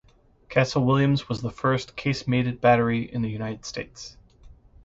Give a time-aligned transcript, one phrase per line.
[0.49, 4.17] Castle Williams was the first casemated battery in the United States.